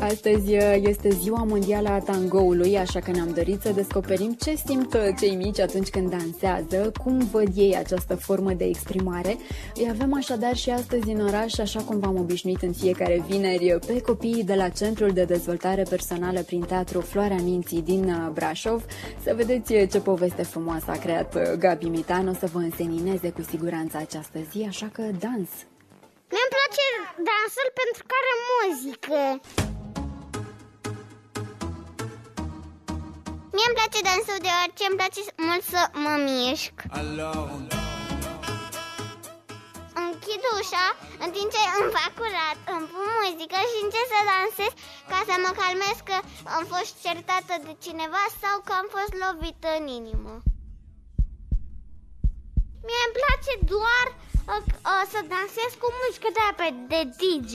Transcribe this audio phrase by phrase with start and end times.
[0.00, 4.94] Astăzi uh, este ziua mondială a tangoului, așa că ne-am dorit să descoperim ce simt
[4.94, 9.36] uh, cei mici atunci când dansează, cum văd ei această formă de exprimare.
[9.74, 14.00] Îi avem așadar și astăzi în oraș, așa cum v-am obișnuit în fiecare vineri, pe
[14.00, 18.84] copiii de la Centrul de Dezvoltare Personală prin Teatru Floarea Minții din uh, Brașov,
[19.22, 23.96] să vedeți ce poveste frumoasă a creat Gabi Mitan, o să vă însenineze cu siguranță
[23.96, 25.50] această zi, așa că dans!
[26.32, 26.86] Mi-mi place
[27.28, 29.68] dansul pentru că are muzică.
[33.60, 36.74] Mie îmi place dansul deoarece îmi place mult să mă mișc.
[40.02, 40.86] Închid ușa
[41.24, 44.72] în timp ce îmi fac curat, îmi pun muzică și încep să dansez
[45.10, 46.16] ca să mă calmez că
[46.56, 50.34] am fost certată de cineva sau că am fost lovită în inimă.
[52.86, 54.06] Mie îmi place doar
[54.52, 57.54] uh, uh, să dansez cu muzică de aia pe de DJ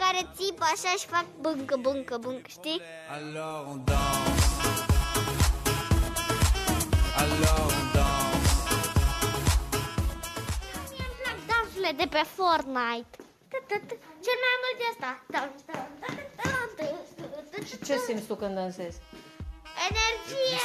[0.00, 2.80] Care țipă așa și fac bâncă, bâncă, bâncă, știi?
[3.14, 4.49] Alors on danse.
[11.46, 13.12] Dansurile de pe Fortnite
[14.24, 18.34] Cel mai mult e asta Dans, dans, dans, dans, dans, dans, Și ce simți tu
[18.34, 18.98] când dansezi?
[19.88, 20.58] Energie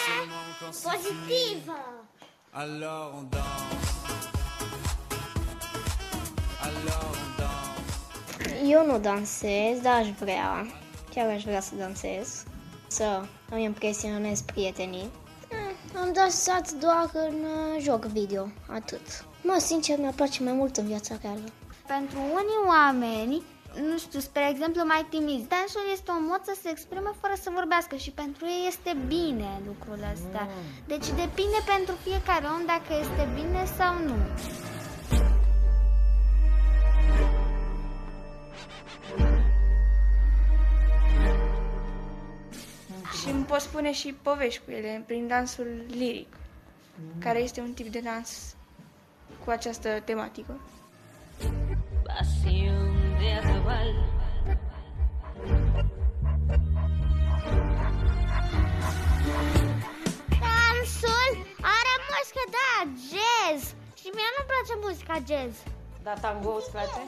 [0.83, 1.77] pozitivă
[2.57, 3.75] Alors on danse.
[6.61, 8.65] Alors on danse.
[8.65, 10.65] Eu nu dansez, dar aș vrea,
[11.13, 12.43] chiar aș vrea să dansez,
[12.87, 15.09] să îmi impresionez prietenii.
[15.95, 19.25] Eh, Am dansat doar în uh, joc video, atât.
[19.41, 21.47] Mă, sincer, mi-ar place mai mult în viața reală.
[21.87, 23.43] Pentru unii oameni,
[23.89, 27.49] nu știu, spre exemplu, mai timizi, dansul este un mod să se exprime fără să
[27.59, 30.47] vorbească și pentru ei este bine lucrul ăsta.
[30.91, 34.17] Deci depinde pentru fiecare om dacă este bine sau nu.
[43.25, 46.37] Și îmi pot spune și povești cu ele prin dansul liric,
[47.19, 48.55] care este un tip de dans
[49.43, 50.59] cu această tematică.
[52.03, 53.93] Pasión de arrabal.
[60.43, 61.31] Dansul
[61.61, 63.63] are muzică, da, jazz.
[63.99, 65.55] Și mie nu-mi place muzica jazz.
[66.03, 67.01] Dar tango îți place?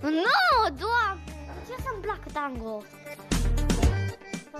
[0.00, 1.34] Nu, doamne!
[1.66, 2.82] Ce să-mi placă tango?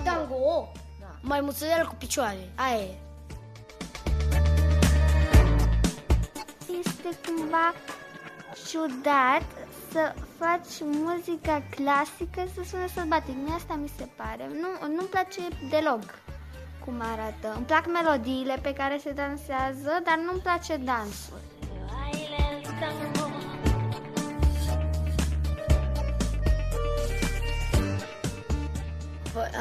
[0.05, 1.07] Tango, da.
[1.21, 2.95] mai muțăială cu picioare, aia e.
[6.79, 7.75] Este cumva
[8.69, 9.43] ciudat
[9.93, 13.35] să faci muzica clasică să sune sălbatic.
[13.45, 14.51] Mie asta mi se pare.
[14.61, 15.41] Nu, nu-mi place
[15.71, 16.03] deloc
[16.85, 17.53] cum arată.
[17.57, 21.41] Îmi plac melodiile pe care se dansează, dar nu-mi place dansul.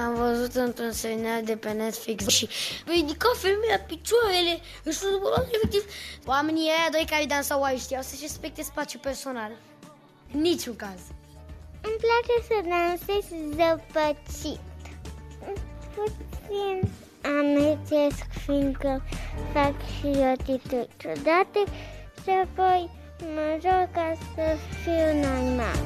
[0.03, 2.49] Am văzut într-un serial de pe Netflix și
[2.85, 5.83] ridica femeia picioarele, își fulgura efectiv.
[6.25, 9.51] Oamenii aia doi care dansau aici știau să-și respecte spațiul personal.
[10.33, 11.01] În niciun caz.
[11.81, 13.25] Îmi place să dansez
[13.57, 14.59] zăpăcit.
[15.95, 16.91] Puțin
[17.21, 19.03] amețesc, fiindcă
[19.53, 21.63] fac și atitudini ciudate
[22.23, 25.79] și apoi mă joc ca să fiu normal.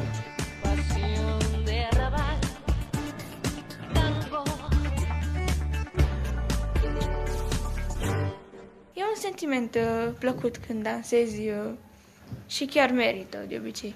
[9.38, 11.72] Sentiment uh, plăcut când dansezi uh,
[12.48, 13.94] și chiar merită de obicei.